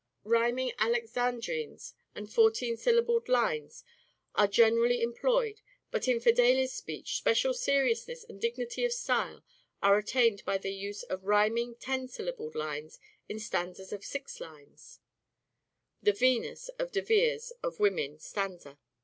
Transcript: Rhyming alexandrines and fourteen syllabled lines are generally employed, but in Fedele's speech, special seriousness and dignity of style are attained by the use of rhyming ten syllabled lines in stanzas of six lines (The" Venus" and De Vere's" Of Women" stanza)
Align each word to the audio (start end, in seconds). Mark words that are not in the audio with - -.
Rhyming 0.23 0.71
alexandrines 0.79 1.93
and 2.15 2.27
fourteen 2.27 2.75
syllabled 2.75 3.29
lines 3.29 3.83
are 4.33 4.47
generally 4.47 4.99
employed, 5.03 5.61
but 5.91 6.07
in 6.07 6.19
Fedele's 6.19 6.73
speech, 6.73 7.17
special 7.17 7.53
seriousness 7.53 8.23
and 8.27 8.41
dignity 8.41 8.83
of 8.83 8.93
style 8.93 9.43
are 9.79 9.99
attained 9.99 10.43
by 10.43 10.57
the 10.57 10.73
use 10.73 11.03
of 11.03 11.25
rhyming 11.25 11.75
ten 11.75 12.07
syllabled 12.07 12.55
lines 12.55 12.99
in 13.29 13.37
stanzas 13.37 13.93
of 13.93 14.03
six 14.03 14.39
lines 14.41 15.01
(The" 16.01 16.13
Venus" 16.13 16.71
and 16.79 16.91
De 16.91 17.03
Vere's" 17.03 17.53
Of 17.63 17.79
Women" 17.79 18.17
stanza) 18.17 18.79